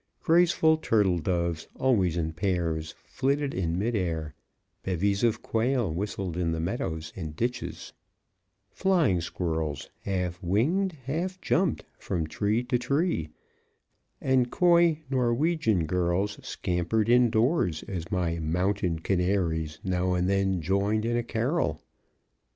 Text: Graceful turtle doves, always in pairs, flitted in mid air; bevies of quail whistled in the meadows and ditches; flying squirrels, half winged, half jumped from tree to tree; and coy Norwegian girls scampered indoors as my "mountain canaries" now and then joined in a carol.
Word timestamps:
Graceful 0.23 0.77
turtle 0.77 1.19
doves, 1.19 1.67
always 1.75 2.17
in 2.17 2.33
pairs, 2.33 2.95
flitted 3.05 3.53
in 3.53 3.77
mid 3.77 3.95
air; 3.95 4.33
bevies 4.81 5.23
of 5.23 5.43
quail 5.43 5.93
whistled 5.93 6.35
in 6.37 6.53
the 6.53 6.59
meadows 6.59 7.13
and 7.15 7.35
ditches; 7.35 7.93
flying 8.71 9.21
squirrels, 9.21 9.91
half 9.99 10.41
winged, 10.41 10.93
half 11.05 11.39
jumped 11.39 11.85
from 11.99 12.25
tree 12.25 12.63
to 12.63 12.79
tree; 12.79 13.29
and 14.19 14.49
coy 14.49 14.97
Norwegian 15.11 15.85
girls 15.85 16.39
scampered 16.41 17.07
indoors 17.07 17.83
as 17.83 18.11
my 18.11 18.39
"mountain 18.39 18.97
canaries" 18.97 19.77
now 19.83 20.15
and 20.15 20.27
then 20.27 20.61
joined 20.63 21.05
in 21.05 21.15
a 21.15 21.21
carol. 21.21 21.79